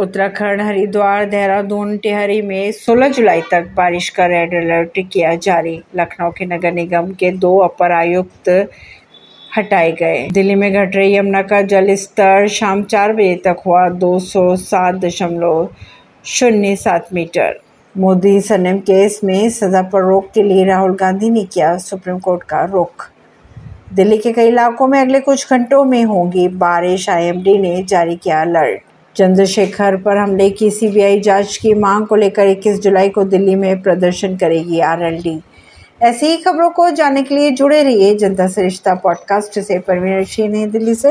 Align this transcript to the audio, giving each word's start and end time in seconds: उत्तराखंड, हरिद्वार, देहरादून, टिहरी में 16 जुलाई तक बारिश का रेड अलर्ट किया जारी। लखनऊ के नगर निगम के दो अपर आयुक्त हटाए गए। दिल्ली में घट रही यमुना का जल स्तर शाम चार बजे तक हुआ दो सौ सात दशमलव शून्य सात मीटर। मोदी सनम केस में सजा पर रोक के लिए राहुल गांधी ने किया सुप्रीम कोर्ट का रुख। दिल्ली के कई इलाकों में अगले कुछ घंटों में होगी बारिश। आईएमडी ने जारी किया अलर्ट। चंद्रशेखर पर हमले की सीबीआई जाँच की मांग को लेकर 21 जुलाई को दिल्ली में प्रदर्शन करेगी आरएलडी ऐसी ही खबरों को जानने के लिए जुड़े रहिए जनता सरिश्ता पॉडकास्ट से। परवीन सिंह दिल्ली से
उत्तराखंड, 0.00 0.60
हरिद्वार, 0.60 1.24
देहरादून, 1.24 1.98
टिहरी 1.98 2.42
में 2.42 2.72
16 2.72 3.08
जुलाई 3.08 3.42
तक 3.50 3.66
बारिश 3.76 4.08
का 4.08 4.26
रेड 4.26 4.54
अलर्ट 4.54 5.00
किया 5.12 5.34
जारी। 5.34 5.82
लखनऊ 5.96 6.30
के 6.30 6.46
नगर 6.46 6.72
निगम 6.72 7.12
के 7.12 7.30
दो 7.32 7.58
अपर 7.58 7.92
आयुक्त 7.92 8.70
हटाए 9.56 9.92
गए। 9.92 10.28
दिल्ली 10.32 10.54
में 10.54 10.72
घट 10.72 10.96
रही 10.96 11.16
यमुना 11.16 11.42
का 11.42 11.62
जल 11.62 11.94
स्तर 11.94 12.48
शाम 12.48 12.82
चार 12.82 13.12
बजे 13.12 13.34
तक 13.44 13.56
हुआ 13.66 13.88
दो 13.88 14.18
सौ 14.18 14.56
सात 14.56 14.94
दशमलव 14.94 15.68
शून्य 16.24 16.76
सात 16.76 17.08
मीटर। 17.14 17.60
मोदी 17.96 18.40
सनम 18.40 18.78
केस 18.78 19.20
में 19.24 19.50
सजा 19.50 19.82
पर 19.82 20.02
रोक 20.02 20.30
के 20.34 20.42
लिए 20.42 20.64
राहुल 20.64 20.94
गांधी 20.94 21.30
ने 21.30 21.44
किया 21.44 21.76
सुप्रीम 21.78 22.18
कोर्ट 22.18 22.42
का 22.42 22.64
रुख। 22.64 23.10
दिल्ली 23.92 24.18
के 24.18 24.32
कई 24.32 24.48
इलाकों 24.48 24.86
में 24.86 25.00
अगले 25.00 25.20
कुछ 25.20 25.52
घंटों 25.52 25.84
में 25.84 26.04
होगी 26.04 26.48
बारिश। 26.48 27.10
आईएमडी 27.10 27.58
ने 27.58 27.82
जारी 27.82 28.16
किया 28.16 28.40
अलर्ट। 28.40 28.82
चंद्रशेखर 29.16 29.96
पर 29.96 30.16
हमले 30.16 30.50
की 30.50 30.70
सीबीआई 30.70 31.20
जाँच 31.20 31.56
की 31.56 31.74
मांग 31.74 32.06
को 32.06 32.16
लेकर 32.16 32.46
21 32.46 32.78
जुलाई 32.80 33.08
को 33.08 33.24
दिल्ली 33.24 33.54
में 33.54 33.82
प्रदर्शन 33.82 34.36
करेगी 34.36 34.80
आरएलडी 34.80 35.40
ऐसी 36.02 36.26
ही 36.26 36.36
खबरों 36.36 36.70
को 36.70 36.90
जानने 36.90 37.22
के 37.22 37.34
लिए 37.34 37.50
जुड़े 37.50 37.82
रहिए 37.82 38.14
जनता 38.14 38.48
सरिश्ता 38.48 38.94
पॉडकास्ट 38.94 39.60
से। 39.60 39.78
परवीन 39.78 40.24
सिंह 40.24 40.66
दिल्ली 40.66 40.94
से 40.94 41.08